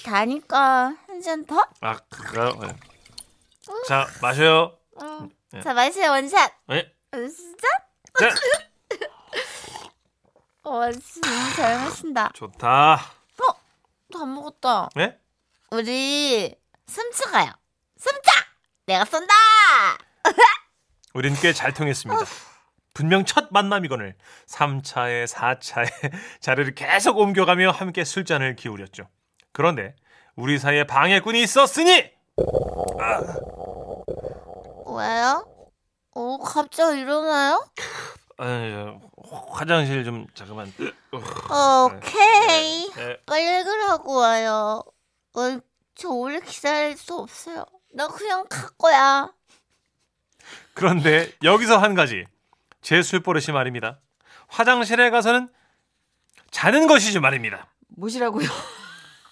가니까 0.05 0.95
한 1.07 1.21
잔 1.23 1.43
더? 1.45 1.65
아 1.81 1.97
그래요. 2.09 2.51
네. 2.61 2.67
자 3.87 4.05
마셔요. 4.21 4.77
응. 5.01 5.29
네. 5.55 5.61
자, 5.61 5.73
마세요. 5.73 6.11
원샷. 6.11 6.51
네. 6.67 6.91
진짜? 7.13 7.67
자, 8.19 8.29
와, 10.69 10.91
진짜 10.91 11.29
잘 11.55 11.75
마신다. 11.77 12.29
좋다. 12.33 12.99
또안 14.11 14.33
먹었다. 14.35 14.89
네? 14.95 15.17
우리 15.71 16.55
숨차 16.87 17.31
가요. 17.31 17.51
숨차! 17.97 18.31
내가 18.85 19.03
쏜다! 19.05 19.33
우린 21.13 21.33
꽤 21.35 21.53
잘 21.53 21.73
통했습니다. 21.73 22.21
분명 22.93 23.25
첫 23.25 23.47
만남이거늘 23.51 24.15
3차에 24.47 25.25
4차에 25.27 25.89
자리를 26.39 26.75
계속 26.75 27.17
옮겨가며 27.17 27.71
함께 27.71 28.03
술잔을 28.03 28.55
기울였죠. 28.55 29.09
그런데 29.53 29.95
우리 30.35 30.59
사이에 30.59 30.85
방해꾼이 30.85 31.41
있었으니 31.41 32.11
왜요? 34.85 35.45
어, 36.11 36.37
갑자기 36.37 37.01
일어나요? 37.01 37.65
아니, 38.37 38.71
저, 38.71 38.99
화장실 39.49 40.03
좀 40.03 40.27
잠깐만. 40.33 40.71
오케이. 41.11 42.89
네. 42.91 43.17
빨리 43.25 43.63
가라고 43.63 44.15
와요. 44.15 44.83
어, 45.33 45.59
저 45.95 46.09
오래 46.09 46.39
기다릴 46.39 46.97
수 46.97 47.15
없어요. 47.15 47.65
나 47.93 48.07
그냥 48.07 48.45
갈 48.49 48.69
거야. 48.77 49.31
그런데 50.73 51.31
여기서 51.43 51.77
한 51.77 51.95
가지 51.95 52.25
제 52.81 53.01
술버릇이 53.01 53.53
말입니다. 53.53 53.99
화장실에 54.47 55.09
가서는 55.09 55.49
자는 56.51 56.87
것이지 56.87 57.19
말입니다. 57.19 57.67
뭐시라고요? 57.87 58.47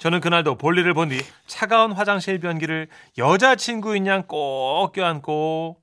저는 0.03 0.19
그날도 0.19 0.55
볼일을 0.57 0.93
본 0.93 1.07
뒤 1.07 1.22
차가운 1.48 1.93
화장실 1.93 2.38
변기를 2.41 2.89
여자친구인 3.17 4.05
양 4.05 4.27
꼭 4.27 4.91
껴안고 4.91 5.77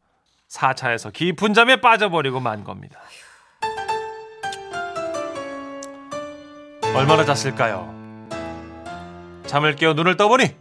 4차에서 0.47 1.11
깊은 1.11 1.55
잠에 1.55 1.77
빠져버리고 1.81 2.39
만 2.39 2.63
겁니다. 2.63 3.01
얼마나 6.95 7.25
잤을까요? 7.25 7.95
잠을 9.47 9.75
깨어 9.75 9.95
눈을 9.95 10.19
떠보니 10.19 10.55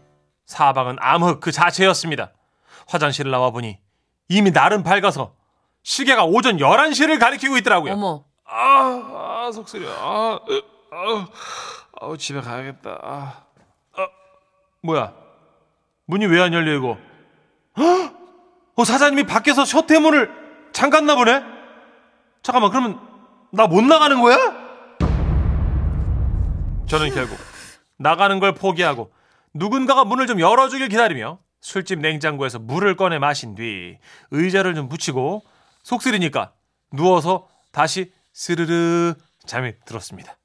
사방은 0.45 0.95
암흑 1.01 1.41
그 1.41 1.51
자체였습니다. 1.51 2.31
화장실을 2.87 3.29
나와보니 3.29 3.77
이미 4.29 4.51
날은 4.51 4.83
밝아서 4.83 5.33
시계가 5.83 6.23
오전 6.23 6.57
11시를 6.59 7.19
가리키고 7.19 7.57
있더라고요. 7.57 7.91
어머. 7.91 8.23
아, 8.45 9.47
아 9.47 9.51
속쓰려. 9.51 9.89
아, 9.91 10.39
으, 10.49 10.61
아우, 10.91 11.25
아우, 12.01 12.17
집에 12.17 12.41
가야겠다. 12.41 12.89
아, 13.03 13.09
아, 13.11 13.43
뭐야? 14.81 15.13
문이 16.05 16.25
왜 16.25 16.41
안 16.41 16.53
열려 16.53 16.73
이거? 16.73 16.97
헉! 17.77 18.15
어, 18.75 18.83
사장님이 18.85 19.25
밖에서 19.27 19.65
셔태문을 19.65 20.31
잠갔나 20.71 21.15
보네. 21.15 21.43
잠깐만, 22.41 22.71
그러면 22.71 22.99
나 23.51 23.67
못 23.67 23.81
나가는 23.83 24.19
거야? 24.21 24.37
저는 26.87 27.13
결국 27.13 27.37
나가는 27.97 28.39
걸 28.39 28.53
포기하고 28.55 29.11
누군가가 29.53 30.05
문을 30.05 30.25
좀 30.27 30.39
열어주길 30.39 30.87
기다리며 30.89 31.39
술집 31.61 31.99
냉장고에서 31.99 32.57
물을 32.59 32.95
꺼내 32.95 33.19
마신 33.19 33.53
뒤 33.55 33.97
의자를 34.31 34.73
좀 34.75 34.87
붙이고 34.89 35.43
속 35.83 36.01
쓰리니까 36.01 36.53
누워서 36.93 37.47
다시 37.71 38.11
스르르 38.33 39.13
잠이 39.45 39.73
들었습니다. 39.85 40.37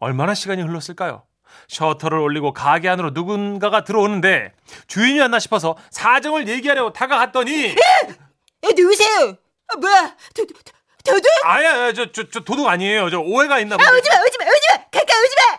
얼마나 0.00 0.34
시간이 0.34 0.62
흘렀을까요? 0.62 1.22
셔터를 1.68 2.18
올리고 2.18 2.52
가게 2.52 2.88
안으로 2.88 3.10
누군가가 3.10 3.84
들어오는데 3.84 4.52
주인이 4.86 5.18
왔나 5.20 5.38
싶어서 5.38 5.76
사정을 5.90 6.48
얘기하려고 6.48 6.92
다가갔더니 6.92 7.68
야, 7.70 8.68
누구세요? 8.76 9.36
아, 9.68 9.76
뭐야? 9.76 10.16
도, 10.34 10.46
도, 10.46 10.54
도, 10.54 10.72
도둑? 11.04 11.26
아야, 11.44 11.92
저, 11.92 12.10
저, 12.12 12.28
저 12.28 12.40
도둑 12.40 12.66
아니에요. 12.66 13.08
저 13.10 13.18
오해가 13.20 13.58
있나 13.60 13.76
보네. 13.76 13.88
오지 13.88 14.08
마, 14.10 14.16
오지 14.16 14.38
마, 14.38 14.44
오지 14.44 14.60
마! 14.70 14.76
가까이 14.90 15.22
오지 15.24 15.34
마! 15.36 15.58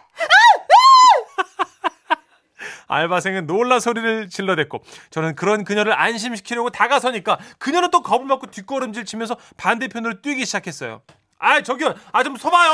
알바생은 2.87 3.45
놀라 3.45 3.79
소리를 3.79 4.29
질러댔고 4.29 4.83
저는 5.11 5.35
그런 5.35 5.63
그녀를 5.63 5.93
안심시키려고 5.93 6.71
다가서니까 6.71 7.37
그녀는 7.59 7.91
또 7.91 8.01
겁을 8.01 8.25
먹고 8.25 8.47
뒷걸음질 8.47 9.05
치면서 9.05 9.37
반대편으로 9.57 10.21
뛰기 10.21 10.45
시작했어요. 10.45 11.01
아 11.39 11.61
저기요, 11.61 11.95
아 12.11 12.23
좀 12.23 12.35
서봐요. 12.35 12.71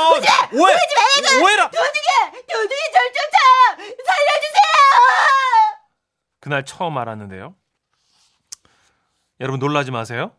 오해, 0.52 0.74
오해라. 1.42 1.70
도둑이 1.70 2.78
절 2.92 3.12
쫓아! 3.12 3.76
살려주세요! 3.76 4.60
그날 6.40 6.64
처음 6.64 6.98
알았는데요. 6.98 7.54
여러분 9.40 9.60
놀라지 9.60 9.90
마세요. 9.90 10.32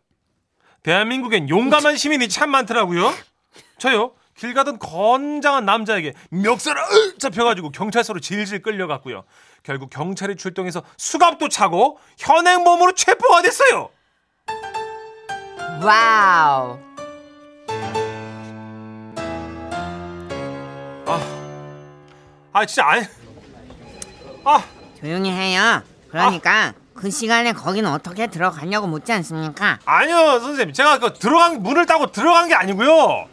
대한민국엔 0.82 1.48
용감한 1.48 1.96
시민이 1.96 2.28
참 2.28 2.50
많더라고요. 2.50 3.12
저요 3.78 4.14
길 4.36 4.54
가던 4.54 4.78
건장한 4.78 5.64
남자에게 5.64 6.14
멱살을 6.30 6.80
으! 6.82 7.18
잡혀가지고 7.18 7.70
경찰서로 7.70 8.20
질질 8.20 8.62
끌려갔고요. 8.62 9.24
결국 9.62 9.90
경찰이 9.90 10.36
출동해서 10.36 10.82
수갑도 10.96 11.48
차고 11.48 11.98
현행범으로 12.18 12.92
체포가 12.94 13.42
됐어요. 13.42 13.90
와우. 15.82 16.87
아 22.52 22.64
진짜 22.66 22.86
아니. 22.86 23.06
아. 24.44 24.64
조용히 25.00 25.30
해요. 25.30 25.82
그러니까 26.10 26.72
그 26.94 27.10
시간에 27.10 27.52
거기는 27.52 27.88
어떻게 27.90 28.26
들어가냐고 28.26 28.86
묻지 28.86 29.12
않습니까? 29.12 29.78
아니요 29.84 30.40
선생님. 30.40 30.72
제가 30.72 30.98
그 30.98 31.12
들어간 31.14 31.62
문을 31.62 31.86
따고 31.86 32.10
들어간 32.10 32.48
게 32.48 32.54
아니고요. 32.54 33.26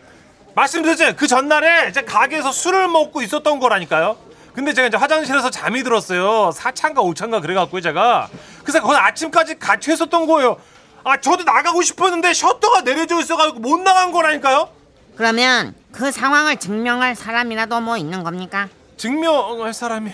말씀드렸잖아요. 0.56 1.16
그 1.16 1.28
전날에 1.28 1.92
제 1.92 2.02
가게에서 2.04 2.52
술을 2.52 2.88
먹고 2.88 3.22
있었던 3.22 3.60
거라니까요. 3.60 4.18
근데 4.54 4.74
제가 4.74 4.88
이제 4.88 4.96
화장실에서 4.98 5.50
잠이 5.50 5.84
들었어요. 5.84 6.52
4차인가 6.52 6.98
5차인가 6.98 7.42
그래갖고요 7.42 7.82
제가. 7.82 8.30
그래서 8.64 8.82
거기 8.82 8.96
아침까지 8.96 9.60
같이 9.60 9.92
했었던 9.92 10.26
거예요. 10.28 10.58
아 11.04 11.20
저도 11.20 11.44
나가고 11.44 11.82
싶었는데 11.82 12.34
셔터가 12.34 12.82
내려져 12.82 13.20
있어가지고 13.20 13.60
못 13.60 13.80
나간 13.82 14.12
거라니까요. 14.12 14.70
그러면 15.16 15.76
그 15.92 16.12
상황을 16.12 16.58
증명할 16.58 17.16
사람이라도 17.16 17.82
뭐 17.82 17.98
있는 17.98 18.24
겁니까? 18.24 18.70
증명할 18.98 19.74
사람이 19.74 20.12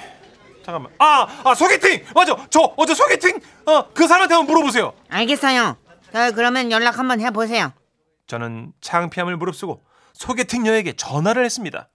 잠깐만 0.63 0.91
아, 0.99 1.27
아 1.43 1.55
소개팅 1.55 2.05
맞아 2.13 2.35
저 2.49 2.73
어제 2.77 2.93
소개팅 2.93 3.39
어그 3.65 4.07
사람한테 4.07 4.35
한번 4.35 4.53
물어보세요 4.53 4.93
알겠어요. 5.09 5.77
자, 6.13 6.31
그러면 6.31 6.71
연락 6.71 6.99
한번 6.99 7.21
해보세요. 7.21 7.73
저는 8.27 8.73
창피함을 8.81 9.37
무릅쓰고 9.37 9.83
소개팅녀에게 10.13 10.93
전화를 10.93 11.45
했습니다 11.45 11.89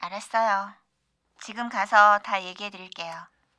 알았어요. 0.00 0.70
지금 1.40 1.68
가서 1.68 2.18
다 2.20 2.42
얘기해 2.42 2.70
드릴게요. 2.70 3.14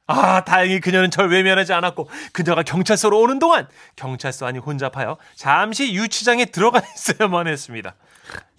아, 0.08 0.44
다행히 0.44 0.80
그녀는 0.80 1.12
절 1.12 1.30
외면하지 1.30 1.74
않았고 1.74 2.10
그녀가 2.34 2.64
경찰서로 2.64 3.20
오는 3.20 3.38
동안 3.38 3.68
경찰서 3.96 4.48
안이 4.48 4.58
혼잡하여 4.58 5.18
잠시 5.36 5.94
유치장에 5.94 6.46
들어가 6.46 6.80
있어야만 6.80 7.48
했습니다. 7.48 7.96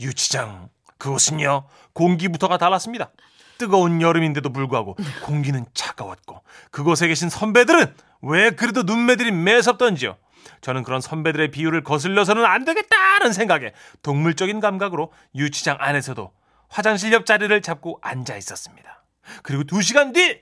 유치장 0.00 0.68
그곳은요 1.00 1.64
공기부터가 1.94 2.58
달랐습니다. 2.58 3.10
뜨거운 3.58 4.00
여름인데도 4.00 4.52
불구하고 4.52 4.96
공기는 5.24 5.66
차가웠고 5.74 6.42
그곳에 6.70 7.08
계신 7.08 7.28
선배들은 7.28 7.94
왜 8.22 8.50
그래도 8.50 8.84
눈매들이 8.84 9.32
매섭던지요. 9.32 10.16
저는 10.60 10.82
그런 10.82 11.00
선배들의 11.00 11.50
비유를 11.50 11.82
거슬려서는 11.82 12.44
안 12.44 12.64
되겠다는 12.64 13.32
생각에 13.32 13.72
동물적인 14.02 14.60
감각으로 14.60 15.12
유치장 15.34 15.76
안에서도 15.80 16.32
화장실 16.68 17.12
옆 17.12 17.26
자리를 17.26 17.60
잡고 17.60 17.98
앉아 18.00 18.36
있었습니다. 18.36 19.04
그리고 19.42 19.64
두 19.64 19.82
시간 19.82 20.12
뒤 20.12 20.40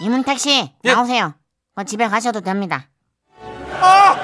이문택 0.00 0.38
씨, 0.38 0.72
예. 0.84 0.92
나오세요. 0.92 1.34
뭐 1.74 1.84
집에 1.84 2.08
가셔도 2.08 2.40
됩니다. 2.40 2.88
아, 3.80 4.16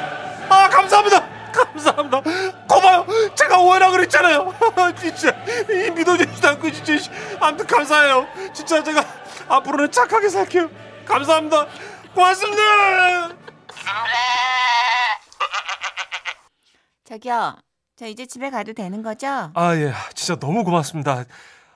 아 0.48 0.68
감사합니다. 0.68 1.52
감사합니다. 1.52 2.22
고마요. 2.80 3.34
제가 3.34 3.58
오해라 3.60 3.90
그랬잖아요. 3.90 4.54
진짜 5.00 5.30
이 5.70 5.90
믿어주지도 5.90 6.48
않고 6.48 6.70
진짜 6.70 6.96
씨. 6.98 7.10
아무튼 7.40 7.66
감사해요. 7.66 8.26
진짜 8.52 8.82
제가 8.82 9.04
앞으로는 9.48 9.90
착하게 9.90 10.28
살게요. 10.28 10.68
감사합니다. 11.06 11.66
고맙습니다. 12.14 12.62
저기요. 17.04 17.56
저 17.96 18.06
이제 18.06 18.26
집에 18.26 18.50
가도 18.50 18.72
되는 18.74 19.02
거죠? 19.02 19.26
아 19.54 19.74
예, 19.74 19.92
진짜 20.14 20.36
너무 20.38 20.62
고맙습니다. 20.64 21.24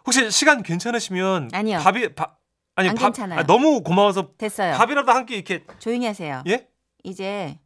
혹시 0.06 0.30
시간 0.30 0.62
괜찮으시면 0.62 1.50
아니요. 1.52 1.78
밥이 1.80 2.14
밥 2.14 2.38
아니 2.76 2.88
안 2.88 2.94
밥 2.96 3.06
괜찮아요. 3.06 3.40
아, 3.40 3.42
너무 3.44 3.82
고마워서 3.82 4.30
됐어요. 4.38 4.76
밥이라도 4.76 5.10
한 5.12 5.26
끼 5.26 5.34
이렇게 5.34 5.64
조용히 5.78 6.06
하세요. 6.06 6.42
예? 6.48 6.68
이제 7.02 7.58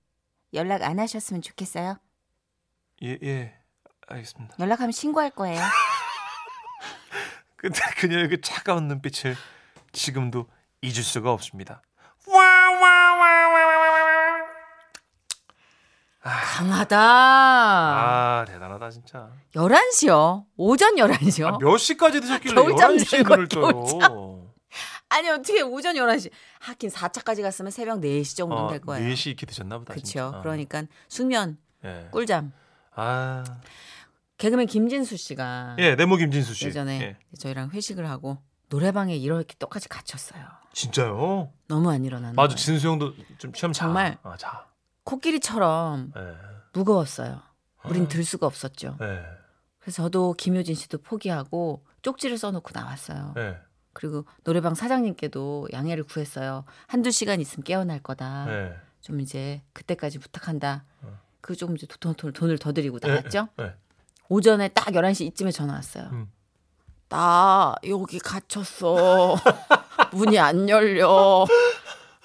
연락 0.55 0.83
안 0.83 0.99
하셨으면 0.99 1.43
좋겠어요. 1.43 1.99
예, 3.03 3.19
예. 3.23 3.55
알겠습니다. 4.09 4.57
연락하면 4.59 4.93
신고할 4.93 5.31
거예요. 5.31 5.61
근데 7.57 7.81
그녀의 7.99 8.29
그 8.29 8.41
차가운 8.41 8.89
눈빛을 8.89 9.37
지금도 9.93 10.47
잊을 10.83 11.03
수가 11.03 11.33
없습니다. 11.33 11.83
강하다. 16.57 16.97
아 16.99 18.45
대단하다 18.47 18.91
진짜. 18.91 19.31
11시요. 19.55 20.45
오전 20.57 20.97
11시요. 20.97 21.55
아, 21.55 21.59
몇 21.59 21.77
시까지 21.77 22.21
드셨길래 22.21 22.55
겨울잠 22.55 22.97
11시에 22.97 23.11
잔 23.11 23.23
걸, 23.25 23.37
눈을 23.37 23.49
떠요. 23.49 24.53
아니 25.09 25.29
어떻게 25.31 25.63
오전 25.63 25.95
11시 25.95 26.31
하긴 26.61 26.91
4차까지 26.91 27.43
갔으면 27.43 27.71
새벽 27.71 28.01
4시 28.01 28.37
정도 28.37 28.57
어, 28.57 28.69
될 28.69 28.81
거예요. 28.81 29.09
4시 29.09 29.29
이렇게 29.29 29.47
드셨나 29.47 29.79
보다. 29.79 29.95
그렇죠. 29.95 30.41
그러니까 30.43 30.83
숙면, 31.09 31.59
예. 31.85 32.09
꿀잠. 32.11 32.53
아. 32.97 33.45
개그맨 34.39 34.67
김진수 34.67 35.17
씨가 35.17 35.77
예, 35.79 35.95
네모 35.95 36.17
김진수 36.17 36.55
씨. 36.55 36.67
예전에 36.67 37.01
예. 37.01 37.17
저희랑 37.39 37.71
회식을 37.71 38.09
하고 38.09 38.39
노래방에 38.69 39.15
이렇게 39.17 39.55
똑같이 39.59 39.89
갇혔어요. 39.89 40.45
진짜요? 40.73 41.53
너무 41.69 41.91
안 41.91 42.05
일어나는 42.05 42.35
맞아. 42.35 42.49
거예요. 42.49 42.57
진수 42.57 42.89
형도 42.89 43.15
좀 43.39 43.53
시험 43.55 43.73
자. 43.73 43.85
정말. 43.85 44.19
아, 44.23 44.37
자. 44.37 44.67
코끼리처럼 45.05 46.13
예. 46.17 46.21
무거웠어요. 46.73 47.41
우린 47.85 48.09
들 48.09 48.25
수가 48.25 48.47
없었죠. 48.47 48.99
예. 49.01 49.23
그래서 49.79 50.03
저도 50.03 50.35
김효진 50.35 50.75
씨도 50.75 50.99
포기하고 50.99 51.85
쪽지를 52.03 52.37
써놓고 52.37 52.71
나왔어요. 52.75 53.35
예. 53.39 53.57
그리고 53.93 54.27
노래방 54.45 54.75
사장님께도 54.75 55.69
양해를 55.73 56.05
구했어요. 56.05 56.65
한두 56.89 57.11
시간 57.11 57.41
있으면 57.41 57.65
깨어날 57.65 58.01
거다. 58.01 58.47
예. 58.51 58.75
좀 59.01 59.21
이제 59.21 59.63
그때까지 59.73 60.19
부탁한다. 60.19 60.85
어. 61.03 61.19
그 61.47 61.55
조금 61.55 61.77
이제 61.77 61.87
돈, 62.01 62.13
돈, 62.15 62.33
돈을 62.33 62.59
더 62.59 62.73
드리고 62.73 62.99
나갔죠. 63.01 63.47
예. 63.61 63.75
오전에 64.29 64.67
딱 64.71 64.87
11시 64.87 65.27
이쯤에 65.27 65.53
전화 65.53 65.75
왔어요. 65.75 66.09
음. 66.11 66.29
나 67.09 67.77
여기 67.89 68.19
갇혔어. 68.19 69.37
문이 70.11 70.41
안 70.41 70.69
열려. 70.69 71.47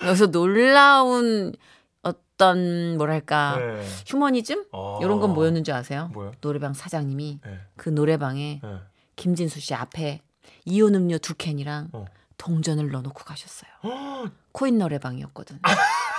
여기서 0.03 0.31
놀라운 0.31 1.53
어떤 2.01 2.97
뭐랄까 2.97 3.59
예. 3.61 3.85
휴머니즘 4.07 4.65
어. 4.71 4.97
이런 5.03 5.19
건 5.19 5.35
뭐였는지 5.35 5.71
아세요? 5.71 6.09
뭐요? 6.13 6.31
노래방 6.41 6.73
사장님이 6.73 7.41
예. 7.45 7.59
그 7.77 7.89
노래방에 7.89 8.61
예. 8.63 8.77
김진수 9.17 9.59
씨 9.59 9.75
앞에 9.75 10.21
이온 10.65 10.95
음료 10.95 11.19
두 11.19 11.35
캔이랑 11.35 11.89
어. 11.93 12.05
동전을 12.39 12.89
넣어놓고 12.89 13.23
가셨어요. 13.23 13.69
코인 14.51 14.79
노래방이었거든. 14.79 15.59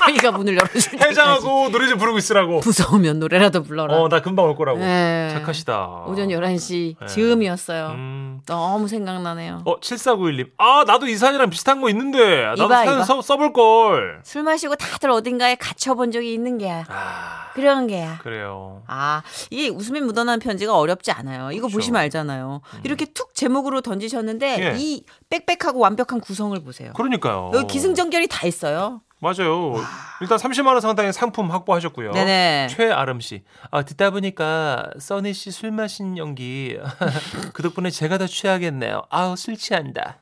자기가 0.00 0.32
문을 0.32 0.56
열어줄 0.56 0.92
때까지. 0.92 1.08
해장하고 1.10 1.70
노래 1.70 1.88
좀 1.88 1.98
부르고 1.98 2.18
있으라고. 2.18 2.60
무서우면 2.64 3.20
노래라도 3.20 3.62
불러라. 3.62 3.94
어, 3.94 4.08
나 4.08 4.20
금방 4.20 4.46
올 4.46 4.56
거라고. 4.56 4.78
네. 4.78 5.30
착하시다. 5.32 6.04
오전 6.06 6.28
11시 6.28 6.96
네. 7.00 7.06
즈음이었어요. 7.06 7.88
음. 7.90 8.40
너무 8.46 8.88
생각나네요. 8.88 9.62
어, 9.64 9.80
7491님. 9.80 10.50
아, 10.58 10.84
나도 10.86 11.06
이 11.06 11.16
사연이랑 11.16 11.50
비슷한 11.50 11.80
거 11.80 11.88
있는데. 11.90 12.44
나도 12.46 12.64
이봐, 12.64 12.74
사연 12.74 12.94
이봐. 12.94 13.04
써, 13.04 13.22
써볼 13.22 13.52
걸. 13.52 14.20
술 14.24 14.42
마시고 14.42 14.76
다들 14.76 15.10
어딘가에 15.10 15.56
갇혀본 15.56 16.10
적이 16.12 16.32
있는 16.34 16.58
게야. 16.58 16.84
아, 16.88 17.50
그런 17.54 17.86
게야. 17.86 18.18
그래요. 18.22 18.82
아, 18.86 19.22
이게 19.50 19.68
웃음이 19.68 20.00
묻어나는 20.00 20.38
편지가 20.40 20.76
어렵지 20.76 21.10
않아요. 21.12 21.50
이거 21.52 21.62
그렇죠. 21.66 21.76
보시면 21.76 22.00
알잖아요. 22.02 22.60
이렇게 22.84 23.04
툭 23.06 23.34
제목으로 23.34 23.80
던지셨는데 23.82 24.72
예. 24.74 24.76
이 24.78 25.04
빽빽하고 25.28 25.78
완벽한 25.78 26.20
구성을 26.20 26.58
보세요. 26.62 26.92
그러니까요. 26.94 27.50
여기 27.54 27.66
기승전결이 27.66 28.28
다 28.28 28.46
있어요. 28.46 29.00
맞아요. 29.20 29.74
일단 30.22 30.38
30만 30.38 30.68
원 30.68 30.80
상당의 30.80 31.12
상품 31.12 31.50
확보하셨고요. 31.50 32.12
네네. 32.12 32.68
최아름 32.70 33.20
씨. 33.20 33.44
아, 33.70 33.82
듣다 33.82 34.10
보니까 34.10 34.90
써니 34.98 35.34
씨 35.34 35.50
술 35.50 35.70
마신 35.72 36.16
연기 36.16 36.78
그 37.52 37.62
덕분에 37.62 37.90
제가 37.90 38.16
더 38.18 38.26
취하겠네요. 38.26 39.02
아우 39.10 39.36
술 39.36 39.56
취한다. 39.56 40.18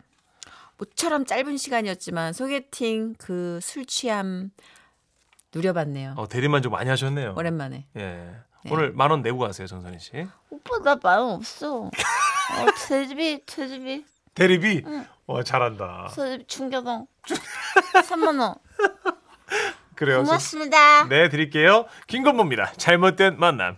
모처럼 0.78 1.24
짧은 1.26 1.56
시간이었지만 1.56 2.32
소개팅 2.32 3.14
그 3.18 3.58
술 3.62 3.87
취함 3.87 4.50
누려봤네요. 5.54 6.14
어, 6.16 6.28
대리만 6.28 6.62
좀 6.62 6.72
많이 6.72 6.90
하셨네요. 6.90 7.34
오랜만에. 7.37 7.87
예. 7.96 8.00
네. 8.00 8.70
오늘 8.70 8.92
만 8.92 9.11
원 9.12 9.22
내고 9.22 9.38
가세요, 9.38 9.66
정선희 9.68 9.98
씨. 10.00 10.26
오빠 10.50 10.78
나 10.84 10.96
마음 11.02 11.30
없어. 11.30 11.84
어, 11.84 11.90
퇴집이 12.88 13.42
퇴집이 13.46 14.04
대리비. 14.34 14.82
와 15.26 15.42
잘한다. 15.42 16.11
퇴집 16.14 16.48
충격은 16.48 17.06
3만 18.08 18.40
원. 18.40 18.54
그래요. 19.94 20.22
고맙습니다. 20.22 21.08
네, 21.08 21.28
드릴게요. 21.28 21.86
김건모입니다. 22.06 22.72
잘못된 22.76 23.38
만남. 23.38 23.76